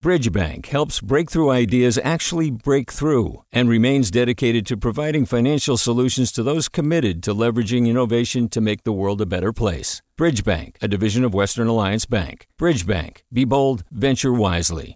Bridgebank 0.00 0.66
helps 0.66 1.00
breakthrough 1.00 1.50
ideas 1.50 1.98
actually 2.04 2.52
break 2.52 2.92
through 2.92 3.42
and 3.50 3.68
remains 3.68 4.12
dedicated 4.12 4.64
to 4.66 4.76
providing 4.76 5.26
financial 5.26 5.76
solutions 5.76 6.30
to 6.30 6.44
those 6.44 6.68
committed 6.68 7.20
to 7.24 7.34
leveraging 7.34 7.88
innovation 7.88 8.48
to 8.50 8.60
make 8.60 8.84
the 8.84 8.92
world 8.92 9.20
a 9.20 9.26
better 9.26 9.52
place. 9.52 10.00
Bridgebank, 10.16 10.76
a 10.80 10.86
division 10.86 11.24
of 11.24 11.34
Western 11.34 11.66
Alliance 11.66 12.06
Bank. 12.06 12.46
Bridgebank, 12.60 13.22
be 13.32 13.44
bold, 13.44 13.82
venture 13.90 14.32
wisely. 14.32 14.94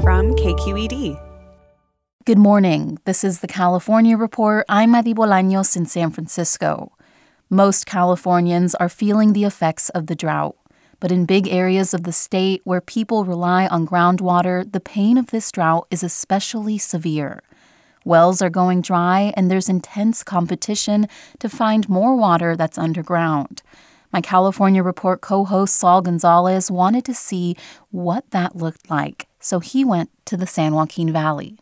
From 0.00 0.34
KQED. 0.36 1.20
Good 2.24 2.38
morning. 2.38 2.96
This 3.04 3.22
is 3.22 3.40
the 3.40 3.46
California 3.46 4.16
Report. 4.16 4.64
I'm 4.66 4.92
Madi 4.92 5.12
Bolaños 5.12 5.76
in 5.76 5.84
San 5.84 6.10
Francisco. 6.10 6.90
Most 7.50 7.84
Californians 7.84 8.74
are 8.76 8.88
feeling 8.88 9.34
the 9.34 9.44
effects 9.44 9.90
of 9.90 10.06
the 10.06 10.14
drought. 10.14 10.56
But 11.04 11.12
in 11.12 11.26
big 11.26 11.46
areas 11.48 11.92
of 11.92 12.04
the 12.04 12.12
state 12.12 12.62
where 12.64 12.80
people 12.80 13.26
rely 13.26 13.66
on 13.66 13.86
groundwater, 13.86 14.64
the 14.72 14.80
pain 14.80 15.18
of 15.18 15.26
this 15.26 15.52
drought 15.52 15.86
is 15.90 16.02
especially 16.02 16.78
severe. 16.78 17.42
Wells 18.06 18.40
are 18.40 18.48
going 18.48 18.80
dry, 18.80 19.34
and 19.36 19.50
there's 19.50 19.68
intense 19.68 20.22
competition 20.22 21.06
to 21.40 21.50
find 21.50 21.90
more 21.90 22.16
water 22.16 22.56
that's 22.56 22.78
underground. 22.78 23.62
My 24.14 24.22
California 24.22 24.82
Report 24.82 25.20
co 25.20 25.44
host 25.44 25.76
Saul 25.76 26.00
Gonzalez 26.00 26.70
wanted 26.70 27.04
to 27.04 27.12
see 27.12 27.54
what 27.90 28.30
that 28.30 28.56
looked 28.56 28.88
like, 28.88 29.26
so 29.38 29.60
he 29.60 29.84
went 29.84 30.08
to 30.24 30.38
the 30.38 30.46
San 30.46 30.72
Joaquin 30.72 31.12
Valley. 31.12 31.58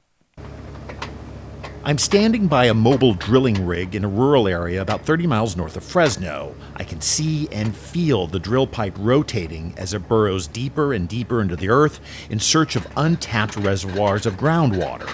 I'm 1.85 1.99
standing 1.99 2.47
by 2.47 2.67
a 2.67 2.75
mobile 2.75 3.15
drilling 3.15 3.67
rig 3.67 3.97
in 3.97 4.05
a 4.05 4.09
rural 4.09 4.47
area 4.47 4.81
about 4.81 5.05
30 5.05 5.27
miles 5.27 5.57
north 5.57 5.77
of 5.77 5.83
Fresno. 5.83 6.55
I 6.77 6.85
can 6.85 7.01
see 7.01 7.49
and 7.51 7.77
feel 7.77 8.29
the 8.29 8.39
drill 8.39 8.69
pipe 8.69 8.95
rotating 8.97 9.75
as 9.77 9.93
it 9.93 10.07
burrows 10.07 10.47
deeper 10.47 10.93
and 10.93 11.09
deeper 11.09 11.41
into 11.41 11.57
the 11.57 11.71
earth 11.71 11.99
in 12.31 12.39
search 12.39 12.77
of 12.77 12.87
untapped 12.97 13.57
reservoirs 13.57 14.27
of 14.27 14.35
groundwater. 14.35 15.11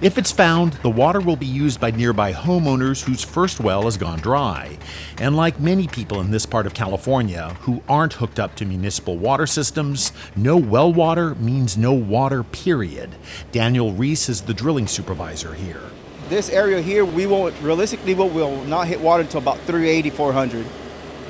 If 0.00 0.18
it's 0.18 0.32
found, 0.32 0.72
the 0.74 0.90
water 0.90 1.20
will 1.20 1.36
be 1.36 1.46
used 1.46 1.80
by 1.80 1.92
nearby 1.92 2.32
homeowners 2.32 3.04
whose 3.04 3.22
first 3.22 3.60
well 3.60 3.84
has 3.84 3.96
gone 3.96 4.18
dry. 4.18 4.76
And 5.18 5.36
like 5.36 5.60
many 5.60 5.86
people 5.86 6.20
in 6.20 6.32
this 6.32 6.46
part 6.46 6.66
of 6.66 6.74
California 6.74 7.56
who 7.60 7.80
aren't 7.88 8.14
hooked 8.14 8.40
up 8.40 8.56
to 8.56 8.66
municipal 8.66 9.16
water 9.16 9.46
systems, 9.46 10.12
no 10.34 10.56
well 10.56 10.92
water 10.92 11.36
means 11.36 11.78
no 11.78 11.92
water, 11.92 12.42
period. 12.42 13.14
Daniel 13.52 13.92
Reese 13.92 14.28
is 14.28 14.42
the 14.42 14.54
drilling 14.54 14.88
supervisor 14.88 15.54
here. 15.54 15.82
This 16.28 16.50
area 16.50 16.80
here, 16.80 17.04
we 17.04 17.26
won't, 17.26 17.54
realistically, 17.62 18.14
we 18.14 18.28
will 18.28 18.64
not 18.64 18.88
hit 18.88 19.00
water 19.00 19.22
until 19.22 19.40
about 19.40 19.58
380, 19.60 20.10
400. 20.10 20.66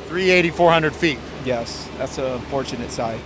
380, 0.06 0.50
400 0.50 0.92
feet. 0.94 1.18
Yes, 1.44 1.88
that's 1.98 2.16
an 2.16 2.24
unfortunate 2.24 2.90
side. 2.90 3.20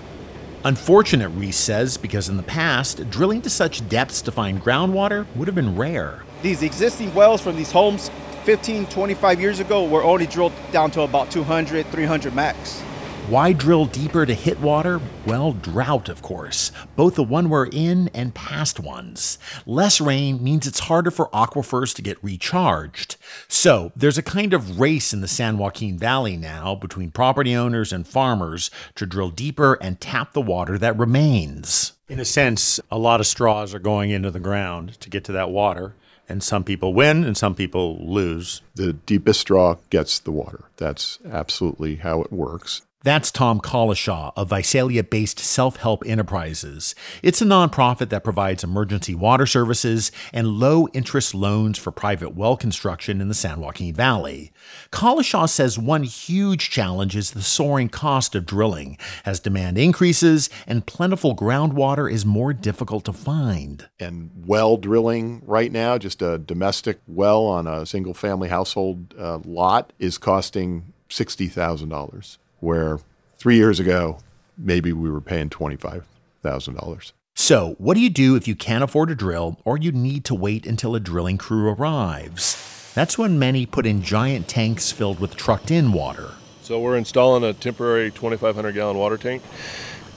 Unfortunate, 0.69 1.31
Reese 1.31 1.57
says, 1.57 1.97
because 1.97 2.29
in 2.29 2.37
the 2.37 2.43
past, 2.43 3.09
drilling 3.09 3.41
to 3.41 3.49
such 3.49 3.89
depths 3.89 4.21
to 4.21 4.31
find 4.31 4.63
groundwater 4.63 5.25
would 5.35 5.49
have 5.49 5.55
been 5.55 5.75
rare. 5.75 6.23
These 6.43 6.63
existing 6.63 7.15
wells 7.15 7.41
from 7.41 7.57
these 7.57 7.73
homes 7.73 8.11
15, 8.45 8.85
25 8.89 9.41
years 9.41 9.61
ago 9.61 9.89
were 9.89 10.05
only 10.05 10.27
drilled 10.27 10.53
down 10.71 10.91
to 10.91 11.01
about 11.01 11.31
200, 11.31 11.87
300 11.87 12.35
max. 12.35 12.83
Why 13.29 13.53
drill 13.53 13.85
deeper 13.85 14.25
to 14.25 14.33
hit 14.33 14.59
water? 14.59 15.03
Well, 15.27 15.53
drought, 15.53 16.09
of 16.09 16.23
course, 16.23 16.73
both 16.97 17.15
the 17.15 17.23
one 17.23 17.51
we're 17.51 17.67
in 17.67 18.09
and 18.15 18.35
past 18.35 18.81
ones. 18.81 19.39
Less 19.67 20.01
rain 20.01 20.43
means 20.43 20.67
it's 20.67 20.79
harder 20.79 21.11
for 21.11 21.29
aquifers 21.29 21.95
to 21.97 22.03
get 22.03 22.25
recharged. 22.25 23.17
So, 23.47 23.93
there's 23.95 24.17
a 24.17 24.23
kind 24.23 24.55
of 24.55 24.81
race 24.81 25.13
in 25.13 25.21
the 25.21 25.29
San 25.29 25.59
Joaquin 25.59 25.99
Valley 25.99 26.39
now 26.39 26.75
between 26.75 27.11
property 27.11 27.55
owners 27.55 27.93
and 27.93 28.09
farmers 28.09 28.71
to 28.95 29.05
drill 29.05 29.29
deeper 29.29 29.75
and 29.75 30.01
tap 30.01 30.33
the 30.33 30.41
water 30.41 30.79
that 30.79 30.99
remains. 30.99 31.93
In 32.09 32.21
a 32.21 32.25
sense, 32.25 32.81
a 32.91 32.97
lot 32.97 33.21
of 33.21 33.27
straws 33.27 33.75
are 33.75 33.79
going 33.79 34.11
into 34.11 34.31
the 34.31 34.41
ground 34.41 34.99
to 35.01 35.11
get 35.11 35.25
to 35.25 35.33
that 35.33 35.51
water 35.51 35.95
and 36.31 36.43
some 36.43 36.65
people 36.65 36.95
win 36.95 37.25
and 37.25 37.37
some 37.37 37.55
people 37.55 37.99
lose. 38.01 38.63
The 38.75 38.95
deepest 38.95 39.41
straw 39.41 39.77
gets 39.91 40.19
the 40.19 40.33
water. 40.33 40.65
That's 40.79 41.19
absolutely 41.31 41.97
how 41.97 42.23
it 42.23 42.33
works. 42.33 42.83
That's 43.09 43.31
Tom 43.31 43.59
Collishaw 43.63 44.35
of 44.37 44.51
Visalia 44.51 45.03
based 45.03 45.39
Self 45.39 45.77
Help 45.77 46.03
Enterprises. 46.05 46.95
It's 47.23 47.41
a 47.41 47.47
nonprofit 47.47 48.11
that 48.11 48.23
provides 48.23 48.63
emergency 48.63 49.15
water 49.15 49.47
services 49.47 50.13
and 50.31 50.47
low 50.47 50.89
interest 50.89 51.35
loans 51.35 51.79
for 51.79 51.91
private 51.91 52.35
well 52.35 52.55
construction 52.55 53.23
in 53.23 53.29
the 53.29 53.35
San 53.35 53.61
Joaquin 53.61 53.95
Valley. 53.95 54.53
Collishaw 54.93 55.49
says 55.49 55.79
one 55.79 56.03
huge 56.03 56.69
challenge 56.69 57.17
is 57.17 57.31
the 57.31 57.41
soaring 57.41 57.89
cost 57.89 58.35
of 58.35 58.45
drilling. 58.45 58.99
As 59.25 59.41
demand 59.41 59.79
increases 59.79 60.51
and 60.67 60.85
plentiful 60.85 61.35
groundwater 61.35 62.13
is 62.13 62.27
more 62.27 62.53
difficult 62.53 63.07
to 63.07 63.15
find. 63.15 63.89
And 63.99 64.31
well 64.37 64.77
drilling 64.77 65.41
right 65.47 65.73
now, 65.73 65.97
just 65.97 66.21
a 66.21 66.37
domestic 66.37 66.99
well 67.07 67.47
on 67.47 67.67
a 67.67 67.87
single 67.87 68.13
family 68.13 68.51
household 68.51 69.15
uh, 69.19 69.39
lot, 69.47 69.95
is 69.99 70.19
costing 70.19 70.93
$60,000 71.09 72.37
where 72.61 73.01
three 73.37 73.57
years 73.57 73.81
ago, 73.81 74.19
maybe 74.57 74.93
we 74.93 75.11
were 75.11 75.21
paying 75.21 75.51
$25,000. 75.51 77.13
So, 77.35 77.77
what 77.79 77.95
do 77.95 78.01
you 78.01 78.11
do 78.11 78.35
if 78.35 78.49
you 78.49 78.57
can't 78.57 78.83
afford 78.83 79.11
a 79.11 79.15
drill 79.15 79.61
or 79.65 79.79
you 79.79 79.93
need 79.93 80.25
to 80.25 80.35
wait 80.35 80.67
until 80.67 80.97
a 80.97 81.01
drilling 81.01 81.39
crew 81.39 81.69
arrives? 81.69 82.93
That's 82.95 83.17
when 83.17 83.39
many 83.39 83.65
put 83.65 83.87
in 83.87 84.03
giant 84.03 84.49
tanks 84.49 84.91
filled 84.91 85.21
with 85.21 85.37
trucked 85.37 85.71
in 85.71 85.93
water. 85.93 86.33
So, 86.63 86.81
we're 86.81 86.97
installing 86.97 87.45
a 87.45 87.53
temporary 87.53 88.11
2,500 88.11 88.73
gallon 88.73 88.97
water 88.97 89.17
tank. 89.17 89.43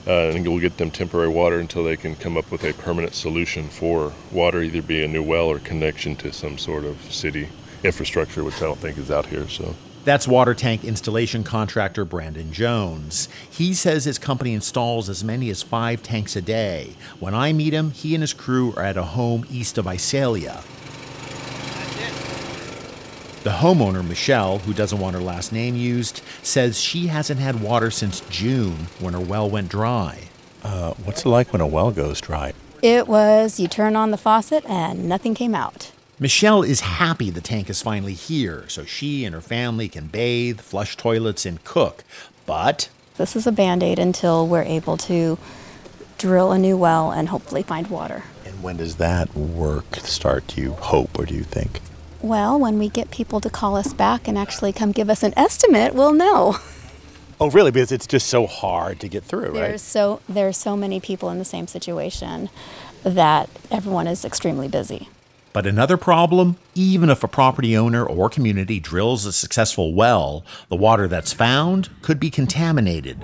Uh, 0.04 0.32
and 0.34 0.48
we'll 0.48 0.58
get 0.58 0.78
them 0.78 0.90
temporary 0.90 1.28
water 1.28 1.60
until 1.60 1.84
they 1.84 1.96
can 1.96 2.16
come 2.16 2.36
up 2.36 2.50
with 2.50 2.64
a 2.64 2.72
permanent 2.72 3.14
solution 3.14 3.68
for 3.68 4.12
water, 4.32 4.60
either 4.60 4.82
be 4.82 5.04
a 5.04 5.06
new 5.06 5.22
well 5.22 5.46
or 5.46 5.60
connection 5.60 6.16
to 6.16 6.32
some 6.32 6.58
sort 6.58 6.84
of 6.84 7.00
city 7.12 7.48
infrastructure, 7.84 8.42
which 8.42 8.56
I 8.56 8.64
don't 8.64 8.78
think 8.78 8.98
is 8.98 9.12
out 9.12 9.26
here. 9.26 9.48
So 9.48 9.76
that's 10.04 10.26
water 10.26 10.54
tank 10.54 10.84
installation 10.84 11.44
contractor 11.44 12.04
Brandon 12.04 12.52
Jones. 12.52 13.28
He 13.50 13.74
says 13.74 14.04
his 14.04 14.18
company 14.18 14.52
installs 14.52 15.08
as 15.08 15.22
many 15.22 15.50
as 15.50 15.62
five 15.62 16.02
tanks 16.02 16.36
a 16.36 16.42
day. 16.42 16.94
When 17.20 17.34
I 17.34 17.52
meet 17.52 17.72
him, 17.72 17.92
he 17.92 18.14
and 18.14 18.22
his 18.22 18.32
crew 18.32 18.74
are 18.76 18.82
at 18.82 18.96
a 18.96 19.02
home 19.02 19.46
east 19.50 19.78
of 19.78 19.84
Visalia. 19.84 20.62
The 23.44 23.50
homeowner, 23.50 24.06
Michelle, 24.06 24.58
who 24.58 24.72
doesn't 24.72 25.00
want 25.00 25.14
her 25.14 25.20
last 25.20 25.52
name 25.52 25.74
used, 25.74 26.22
says 26.44 26.80
she 26.80 27.08
hasn't 27.08 27.40
had 27.40 27.60
water 27.60 27.90
since 27.90 28.20
June 28.30 28.86
when 29.00 29.14
her 29.14 29.20
well 29.20 29.50
went 29.50 29.68
dry. 29.68 30.28
Uh, 30.62 30.92
what's 31.04 31.24
it 31.24 31.28
like 31.28 31.52
when 31.52 31.60
a 31.60 31.66
well 31.66 31.90
goes 31.90 32.20
dry? 32.20 32.52
It 32.82 33.08
was 33.08 33.58
you 33.58 33.66
turn 33.66 33.96
on 33.96 34.12
the 34.12 34.16
faucet 34.16 34.64
and 34.66 35.08
nothing 35.08 35.34
came 35.34 35.56
out. 35.56 35.90
Michelle 36.22 36.62
is 36.62 36.78
happy 36.78 37.30
the 37.30 37.40
tank 37.40 37.68
is 37.68 37.82
finally 37.82 38.14
here 38.14 38.62
so 38.68 38.84
she 38.84 39.24
and 39.24 39.34
her 39.34 39.40
family 39.40 39.88
can 39.88 40.06
bathe, 40.06 40.60
flush 40.60 40.96
toilets, 40.96 41.44
and 41.44 41.64
cook. 41.64 42.04
But 42.46 42.88
this 43.16 43.34
is 43.34 43.44
a 43.44 43.50
band 43.50 43.82
aid 43.82 43.98
until 43.98 44.46
we're 44.46 44.62
able 44.62 44.96
to 44.98 45.36
drill 46.18 46.52
a 46.52 46.60
new 46.60 46.76
well 46.76 47.10
and 47.10 47.30
hopefully 47.30 47.64
find 47.64 47.88
water. 47.88 48.22
And 48.46 48.62
when 48.62 48.76
does 48.76 48.98
that 48.98 49.34
work 49.34 49.96
start, 49.96 50.46
do 50.46 50.60
you 50.60 50.74
hope 50.74 51.18
or 51.18 51.26
do 51.26 51.34
you 51.34 51.42
think? 51.42 51.80
Well, 52.20 52.56
when 52.56 52.78
we 52.78 52.88
get 52.88 53.10
people 53.10 53.40
to 53.40 53.50
call 53.50 53.74
us 53.74 53.92
back 53.92 54.28
and 54.28 54.38
actually 54.38 54.72
come 54.72 54.92
give 54.92 55.10
us 55.10 55.24
an 55.24 55.34
estimate, 55.36 55.92
we'll 55.92 56.12
know. 56.12 56.58
Oh, 57.40 57.50
really? 57.50 57.72
Because 57.72 57.90
it's 57.90 58.06
just 58.06 58.28
so 58.28 58.46
hard 58.46 59.00
to 59.00 59.08
get 59.08 59.24
through, 59.24 59.54
there's 59.54 59.70
right? 59.72 59.80
So 59.80 60.20
there's 60.28 60.56
so 60.56 60.76
many 60.76 61.00
people 61.00 61.30
in 61.30 61.40
the 61.40 61.44
same 61.44 61.66
situation 61.66 62.48
that 63.02 63.50
everyone 63.72 64.06
is 64.06 64.24
extremely 64.24 64.68
busy. 64.68 65.08
But 65.52 65.66
another 65.66 65.96
problem 65.96 66.56
even 66.74 67.10
if 67.10 67.22
a 67.22 67.28
property 67.28 67.76
owner 67.76 68.04
or 68.04 68.30
community 68.30 68.80
drills 68.80 69.26
a 69.26 69.32
successful 69.32 69.92
well, 69.92 70.44
the 70.68 70.76
water 70.76 71.06
that's 71.06 71.32
found 71.32 71.90
could 72.00 72.18
be 72.18 72.30
contaminated. 72.30 73.22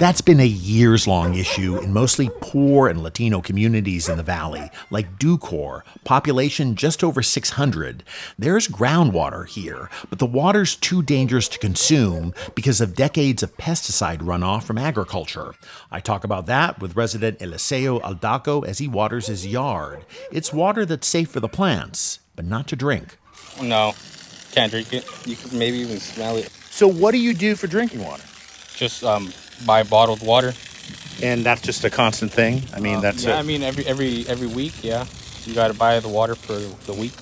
That's 0.00 0.22
been 0.22 0.40
a 0.40 0.46
years 0.46 1.06
long 1.06 1.34
issue 1.34 1.76
in 1.76 1.92
mostly 1.92 2.30
poor 2.40 2.88
and 2.88 3.02
Latino 3.02 3.42
communities 3.42 4.08
in 4.08 4.16
the 4.16 4.22
valley, 4.22 4.70
like 4.88 5.18
Ducor, 5.18 5.82
population 6.04 6.74
just 6.74 7.04
over 7.04 7.20
600. 7.20 8.02
There's 8.38 8.66
groundwater 8.66 9.46
here, 9.46 9.90
but 10.08 10.18
the 10.18 10.24
water's 10.24 10.74
too 10.74 11.02
dangerous 11.02 11.48
to 11.48 11.58
consume 11.58 12.32
because 12.54 12.80
of 12.80 12.94
decades 12.94 13.42
of 13.42 13.54
pesticide 13.58 14.20
runoff 14.20 14.62
from 14.62 14.78
agriculture. 14.78 15.54
I 15.90 16.00
talk 16.00 16.24
about 16.24 16.46
that 16.46 16.80
with 16.80 16.96
resident 16.96 17.38
Eliseo 17.40 18.00
Aldaco 18.00 18.66
as 18.66 18.78
he 18.78 18.88
waters 18.88 19.26
his 19.26 19.46
yard. 19.46 20.06
It's 20.32 20.50
water 20.50 20.86
that's 20.86 21.06
safe 21.06 21.28
for 21.28 21.40
the 21.40 21.46
plants, 21.46 22.20
but 22.36 22.46
not 22.46 22.66
to 22.68 22.74
drink. 22.74 23.18
No, 23.60 23.92
can't 24.52 24.70
drink 24.70 24.94
it. 24.94 25.06
You 25.26 25.36
can 25.36 25.58
maybe 25.58 25.76
even 25.76 26.00
smell 26.00 26.36
it. 26.36 26.48
So, 26.70 26.88
what 26.88 27.10
do 27.10 27.18
you 27.18 27.34
do 27.34 27.54
for 27.54 27.66
drinking 27.66 28.02
water? 28.02 28.24
Just 28.74 29.04
um, 29.04 29.30
buy 29.66 29.82
bottled 29.82 30.22
water. 30.22 30.52
And 31.22 31.44
that's 31.44 31.60
just 31.60 31.84
a 31.84 31.90
constant 31.90 32.32
thing. 32.32 32.62
I 32.74 32.80
mean, 32.80 32.96
uh, 32.96 33.00
that's 33.00 33.24
yeah. 33.24 33.36
it. 33.36 33.40
I 33.40 33.42
mean, 33.42 33.62
every 33.62 33.86
every 33.86 34.26
every 34.28 34.46
week, 34.46 34.82
yeah. 34.82 35.04
You 35.44 35.54
got 35.54 35.68
to 35.68 35.74
buy 35.74 35.98
the 36.00 36.08
water 36.08 36.34
for 36.34 36.54
the 36.54 36.92
week. 36.92 37.12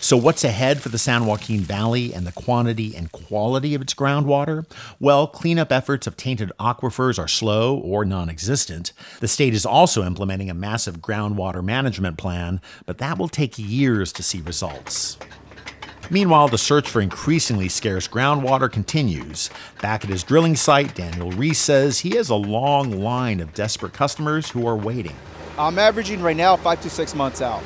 So, 0.00 0.16
what's 0.16 0.44
ahead 0.44 0.80
for 0.80 0.90
the 0.90 0.98
San 0.98 1.26
Joaquin 1.26 1.60
Valley 1.60 2.14
and 2.14 2.24
the 2.24 2.32
quantity 2.32 2.94
and 2.94 3.10
quality 3.10 3.74
of 3.74 3.82
its 3.82 3.94
groundwater? 3.94 4.64
Well, 5.00 5.26
cleanup 5.26 5.72
efforts 5.72 6.06
of 6.06 6.16
tainted 6.16 6.52
aquifers 6.60 7.18
are 7.18 7.26
slow 7.26 7.76
or 7.76 8.04
non 8.04 8.30
existent. 8.30 8.92
The 9.18 9.26
state 9.26 9.54
is 9.54 9.66
also 9.66 10.04
implementing 10.04 10.50
a 10.50 10.54
massive 10.54 10.98
groundwater 10.98 11.64
management 11.64 12.16
plan, 12.16 12.60
but 12.86 12.98
that 12.98 13.18
will 13.18 13.28
take 13.28 13.58
years 13.58 14.12
to 14.12 14.22
see 14.22 14.40
results. 14.40 15.18
Meanwhile, 16.10 16.48
the 16.48 16.58
search 16.58 16.88
for 16.88 17.00
increasingly 17.02 17.68
scarce 17.68 18.08
groundwater 18.08 18.72
continues. 18.72 19.50
Back 19.82 20.04
at 20.04 20.10
his 20.10 20.22
drilling 20.22 20.56
site, 20.56 20.94
Daniel 20.94 21.30
Reese 21.32 21.58
says 21.58 21.98
he 21.98 22.16
has 22.16 22.30
a 22.30 22.34
long 22.34 22.90
line 22.90 23.40
of 23.40 23.52
desperate 23.52 23.92
customers 23.92 24.50
who 24.50 24.66
are 24.66 24.76
waiting. 24.76 25.14
I'm 25.58 25.78
averaging 25.78 26.22
right 26.22 26.36
now 26.36 26.56
five 26.56 26.80
to 26.80 26.90
six 26.90 27.14
months 27.14 27.42
out. 27.42 27.62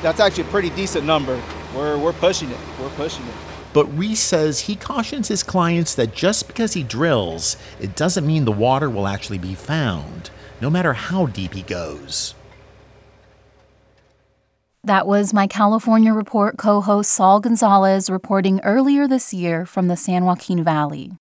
That's 0.00 0.20
actually 0.20 0.44
a 0.44 0.48
pretty 0.48 0.70
decent 0.70 1.04
number. 1.04 1.40
We're, 1.74 1.98
we're 1.98 2.14
pushing 2.14 2.50
it. 2.50 2.58
We're 2.80 2.88
pushing 2.90 3.26
it. 3.26 3.34
But 3.72 3.86
Reese 3.96 4.20
says 4.20 4.60
he 4.60 4.76
cautions 4.76 5.28
his 5.28 5.42
clients 5.42 5.94
that 5.94 6.14
just 6.14 6.46
because 6.46 6.74
he 6.74 6.82
drills, 6.82 7.56
it 7.80 7.94
doesn't 7.94 8.26
mean 8.26 8.44
the 8.44 8.52
water 8.52 8.88
will 8.88 9.06
actually 9.06 9.38
be 9.38 9.54
found, 9.54 10.30
no 10.60 10.70
matter 10.70 10.92
how 10.92 11.26
deep 11.26 11.54
he 11.54 11.62
goes. 11.62 12.34
That 14.84 15.06
was 15.06 15.32
my 15.32 15.46
California 15.46 16.12
Report 16.12 16.56
co 16.58 16.80
host 16.80 17.12
Saul 17.12 17.38
Gonzalez 17.38 18.10
reporting 18.10 18.60
earlier 18.64 19.06
this 19.06 19.32
year 19.32 19.64
from 19.64 19.86
the 19.86 19.96
San 19.96 20.24
Joaquin 20.24 20.64
Valley. 20.64 21.12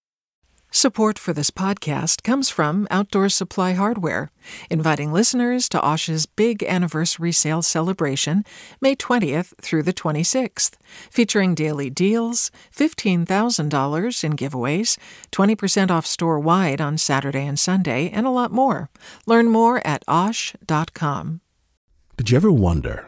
Support 0.72 1.20
for 1.20 1.32
this 1.32 1.52
podcast 1.52 2.24
comes 2.24 2.50
from 2.50 2.88
Outdoor 2.90 3.30
Supply 3.30 3.74
Hardware, 3.74 4.32
inviting 4.72 5.14
listeners 5.14 5.70
to 5.70 5.80
Osh's 5.80 6.26
big 6.26 6.64
anniversary 6.64 7.32
sale 7.32 7.62
celebration, 7.62 8.44
May 8.80 8.96
20th 8.96 9.54
through 9.62 9.84
the 9.84 9.94
26th, 9.94 10.78
featuring 11.12 11.54
daily 11.54 11.92
deals, 11.92 12.50
$15,000 12.76 14.24
in 14.24 14.36
giveaways, 14.36 14.98
20% 15.32 15.92
off 15.92 16.08
store 16.08 16.40
wide 16.40 16.82
on 16.82 16.98
Saturday 16.98 17.46
and 17.46 17.60
Sunday, 17.60 18.10
and 18.10 18.26
a 18.26 18.32
lot 18.32 18.52
more. 18.52 18.90
Learn 19.28 19.50
more 19.50 19.86
at 19.86 20.04
OSH.com. 20.08 21.42
Did 22.18 22.32
you 22.32 22.38
ever 22.38 22.52
wonder 22.52 23.08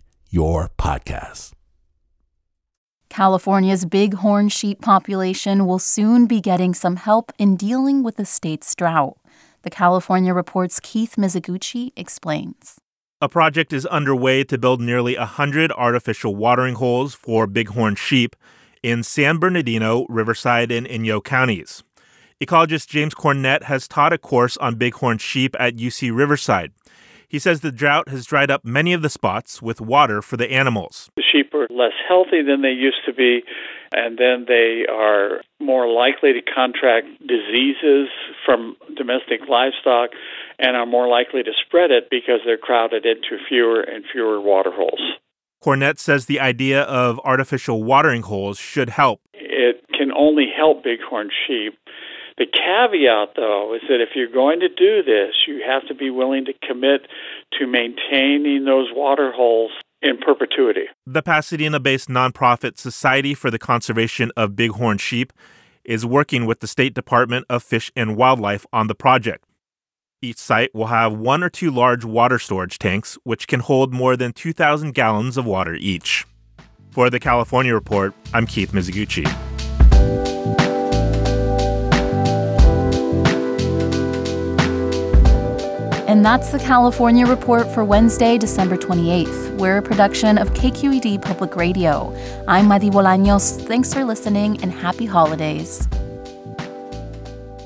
your 0.31 0.69
podcast. 0.77 1.51
California's 3.09 3.83
bighorn 3.83 4.47
sheep 4.47 4.81
population 4.81 5.65
will 5.65 5.77
soon 5.77 6.25
be 6.25 6.39
getting 6.39 6.73
some 6.73 6.95
help 6.95 7.33
in 7.37 7.57
dealing 7.57 8.01
with 8.01 8.15
the 8.15 8.23
state's 8.25 8.73
drought. 8.73 9.17
The 9.63 9.69
California 9.69 10.33
Report's 10.33 10.79
Keith 10.79 11.15
Mizuguchi 11.17 11.91
explains. 11.97 12.79
A 13.21 13.27
project 13.27 13.73
is 13.73 13.85
underway 13.85 14.45
to 14.45 14.57
build 14.57 14.79
nearly 14.79 15.17
100 15.17 15.69
artificial 15.73 16.33
watering 16.33 16.75
holes 16.75 17.13
for 17.13 17.45
bighorn 17.45 17.95
sheep 17.95 18.37
in 18.81 19.03
San 19.03 19.37
Bernardino, 19.37 20.05
Riverside, 20.07 20.71
and 20.71 20.87
Inyo 20.87 21.21
counties. 21.21 21.83
Ecologist 22.41 22.87
James 22.87 23.13
Cornett 23.13 23.63
has 23.63 23.87
taught 23.87 24.13
a 24.13 24.17
course 24.17 24.55
on 24.57 24.75
bighorn 24.75 25.17
sheep 25.17 25.55
at 25.59 25.75
UC 25.75 26.15
Riverside. 26.15 26.71
He 27.31 27.39
says 27.39 27.61
the 27.61 27.71
drought 27.71 28.09
has 28.09 28.25
dried 28.25 28.51
up 28.51 28.65
many 28.65 28.91
of 28.91 29.01
the 29.01 29.09
spots 29.09 29.61
with 29.61 29.79
water 29.79 30.21
for 30.21 30.35
the 30.35 30.51
animals. 30.51 31.09
The 31.15 31.23
sheep 31.31 31.53
are 31.53 31.65
less 31.69 31.93
healthy 32.05 32.43
than 32.45 32.61
they 32.61 32.75
used 32.75 33.05
to 33.05 33.13
be, 33.13 33.43
and 33.93 34.17
then 34.17 34.43
they 34.49 34.83
are 34.91 35.39
more 35.61 35.87
likely 35.87 36.33
to 36.33 36.41
contract 36.41 37.07
diseases 37.25 38.09
from 38.45 38.75
domestic 38.97 39.47
livestock 39.47 40.09
and 40.59 40.75
are 40.75 40.85
more 40.85 41.07
likely 41.07 41.41
to 41.43 41.51
spread 41.65 41.89
it 41.89 42.09
because 42.11 42.41
they're 42.45 42.57
crowded 42.57 43.05
into 43.05 43.41
fewer 43.47 43.79
and 43.79 44.03
fewer 44.11 44.41
water 44.41 44.71
holes. 44.73 44.99
Cornett 45.63 45.99
says 45.99 46.25
the 46.25 46.41
idea 46.41 46.81
of 46.81 47.17
artificial 47.23 47.81
watering 47.81 48.23
holes 48.23 48.59
should 48.59 48.89
help. 48.89 49.21
It 49.33 49.85
can 49.97 50.11
only 50.11 50.47
help 50.53 50.83
bighorn 50.83 51.29
sheep 51.47 51.77
the 52.37 52.45
caveat, 52.45 53.35
though, 53.35 53.73
is 53.75 53.81
that 53.89 54.01
if 54.01 54.09
you're 54.15 54.31
going 54.31 54.59
to 54.61 54.69
do 54.69 55.03
this, 55.03 55.33
you 55.47 55.61
have 55.65 55.87
to 55.87 55.95
be 55.95 56.09
willing 56.09 56.45
to 56.45 56.53
commit 56.67 57.07
to 57.59 57.67
maintaining 57.67 58.65
those 58.65 58.89
water 58.93 59.31
holes 59.31 59.71
in 60.01 60.17
perpetuity. 60.17 60.85
The 61.05 61.21
Pasadena 61.21 61.79
based 61.79 62.09
nonprofit 62.09 62.77
Society 62.77 63.33
for 63.33 63.51
the 63.51 63.59
Conservation 63.59 64.31
of 64.35 64.55
Bighorn 64.55 64.97
Sheep 64.97 65.31
is 65.83 66.05
working 66.05 66.45
with 66.45 66.59
the 66.59 66.67
State 66.67 66.93
Department 66.93 67.45
of 67.49 67.63
Fish 67.63 67.91
and 67.95 68.15
Wildlife 68.15 68.65
on 68.71 68.87
the 68.87 68.95
project. 68.95 69.45
Each 70.21 70.37
site 70.37 70.73
will 70.75 70.87
have 70.87 71.13
one 71.13 71.43
or 71.43 71.49
two 71.49 71.71
large 71.71 72.05
water 72.05 72.37
storage 72.37 72.77
tanks, 72.77 73.17
which 73.23 73.47
can 73.47 73.59
hold 73.59 73.91
more 73.91 74.15
than 74.15 74.33
2,000 74.33 74.93
gallons 74.93 75.35
of 75.35 75.45
water 75.45 75.73
each. 75.73 76.25
For 76.91 77.09
the 77.09 77.19
California 77.19 77.73
Report, 77.73 78.13
I'm 78.33 78.45
Keith 78.45 78.71
Mizuguchi. 78.71 79.50
And 86.21 86.25
that's 86.27 86.51
the 86.51 86.59
California 86.59 87.25
Report 87.25 87.67
for 87.73 87.83
Wednesday, 87.83 88.37
December 88.37 88.77
28th. 88.77 89.57
We're 89.57 89.79
a 89.79 89.81
production 89.81 90.37
of 90.37 90.53
KQED 90.53 91.19
Public 91.19 91.55
Radio. 91.55 92.15
I'm 92.47 92.67
Madi 92.67 92.91
Bolaños. 92.91 93.59
Thanks 93.65 93.91
for 93.91 94.05
listening 94.05 94.61
and 94.61 94.71
happy 94.71 95.07
holidays. 95.07 95.87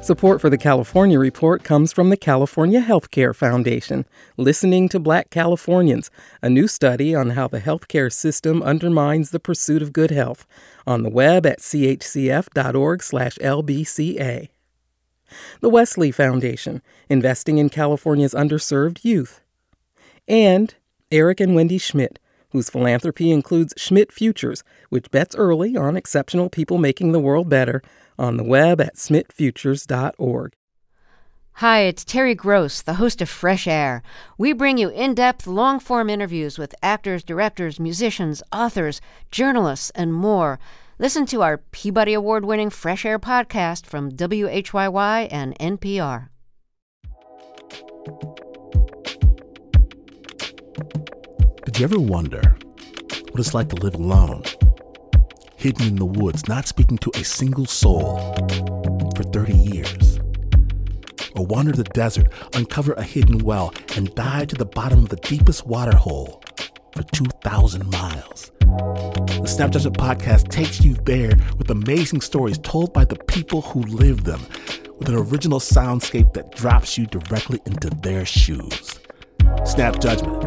Support 0.02 0.40
for 0.40 0.50
the 0.50 0.58
California 0.58 1.20
Report 1.20 1.66
comes 1.66 1.92
from 1.92 2.10
the 2.10 2.16
California 2.16 2.80
Healthcare 2.80 3.36
Foundation, 3.36 4.06
Listening 4.38 4.88
to 4.88 5.02
Black 5.02 5.30
Californians, 5.30 6.10
a 6.42 6.50
new 6.50 6.70
study 6.70 7.14
on 7.14 7.32
how 7.32 7.50
the 7.50 7.60
healthcare 7.60 8.10
system 8.10 8.64
undermines 8.64 9.32
the 9.32 9.40
pursuit 9.42 9.82
of 9.82 9.92
good 9.92 10.12
health, 10.12 10.48
on 10.88 11.04
the 11.04 11.10
web 11.10 11.46
at 11.46 11.60
chcf.org/lbca 11.60 12.50
the 15.62 15.70
Wesley 15.70 16.12
Foundation, 16.12 16.82
investing 17.10 17.58
in 17.58 17.70
California's 17.70 18.34
underserved 18.34 19.04
youth, 19.04 19.42
and 20.28 20.76
Eric 21.12 21.40
and 21.40 21.56
Wendy 21.56 21.78
Schmidt, 21.78 22.20
whose 22.52 22.70
philanthropy 22.70 23.32
includes 23.32 23.74
Schmidt 23.78 24.12
Futures, 24.12 24.64
which 24.90 25.12
bets 25.12 25.36
early 25.36 25.76
on 25.76 25.98
exceptional 25.98 26.50
people 26.50 26.78
making 26.78 27.12
the 27.12 27.20
world 27.20 27.50
better, 27.50 27.82
on 28.18 28.38
the 28.38 28.44
web 28.44 28.80
at 28.80 28.96
schmidtfutures.org. 28.96 30.54
Hi, 31.60 31.80
it's 31.84 32.04
Terry 32.04 32.36
Gross, 32.36 32.82
the 32.82 32.96
host 32.96 33.22
of 33.22 33.30
Fresh 33.30 33.66
Air. 33.66 34.04
We 34.38 34.52
bring 34.52 34.78
you 34.78 34.90
in 34.90 35.16
depth, 35.16 35.48
long 35.48 35.80
form 35.80 36.10
interviews 36.10 36.58
with 36.58 36.76
actors, 36.84 37.24
directors, 37.24 37.80
musicians, 37.80 38.44
authors, 38.52 39.00
journalists, 39.32 39.90
and 39.92 40.14
more. 40.14 40.60
Listen 40.98 41.26
to 41.26 41.42
our 41.42 41.58
Peabody 41.58 42.14
Award 42.14 42.46
winning 42.46 42.70
Fresh 42.70 43.04
Air 43.04 43.20
podcast 43.20 43.86
from 43.86 44.12
WHYY 44.12 45.28
and 45.30 45.54
NPR. 45.60 46.30
Did 51.66 51.80
you 51.80 51.84
ever 51.84 52.00
wonder 52.00 52.56
what 53.32 53.40
it's 53.42 53.54
like 53.54 53.68
to 53.72 53.76
live 53.76 53.96
alone, 53.96 54.44
hidden 55.58 55.86
in 55.86 55.96
the 55.98 56.06
woods, 56.06 56.48
not 56.48 56.66
speaking 56.66 56.98
to 57.00 57.12
a 57.16 57.26
single 57.26 57.66
soul 57.66 58.34
for 59.18 59.24
30 59.24 59.54
years? 59.54 60.22
Or 61.36 61.46
wander 61.46 61.74
the 61.74 61.84
desert, 61.84 62.32
uncover 62.54 62.94
a 62.94 63.04
hidden 63.04 63.40
well, 63.40 63.74
and 63.98 64.16
dive 64.16 64.48
to 64.48 64.56
the 64.56 64.66
bottom 64.66 65.00
of 65.00 65.10
the 65.10 65.18
deepest 65.18 65.68
water 65.68 65.98
hole 65.98 66.42
for 66.94 67.04
2,000 67.04 67.92
miles? 67.92 68.54
The 68.78 69.48
Snap 69.48 69.72
Judgment 69.72 69.98
podcast 69.98 70.50
takes 70.50 70.84
you 70.84 70.96
there 71.06 71.32
with 71.58 71.70
amazing 71.70 72.22
stories 72.22 72.58
told 72.58 72.94
by 72.94 73.06
the 73.06 73.16
people 73.16 73.62
who 73.62 73.82
live 73.84 74.26
them, 74.26 74.42
with 74.98 75.08
an 75.08 75.16
original 75.16 75.60
soundscape 75.60 76.34
that 76.34 76.52
drops 76.56 76.98
you 76.98 77.06
directly 77.06 77.62
into 77.66 77.90
their 77.90 78.26
shoes. 78.26 79.00
Snap 79.66 80.00
Judgment. 80.00 80.44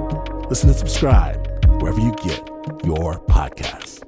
Listen 0.51 0.69
and 0.69 0.79
subscribe 0.79 1.37
wherever 1.81 2.01
you 2.01 2.15
get 2.23 2.39
your 2.85 3.25
podcasts. 3.27 4.03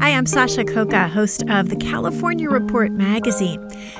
Hi, 0.00 0.10
I'm 0.10 0.26
Sasha 0.26 0.64
Khokha, 0.64 1.08
host 1.10 1.44
of 1.48 1.68
the 1.68 1.76
California 1.76 2.48
Report 2.48 2.92
magazine. 2.92 3.68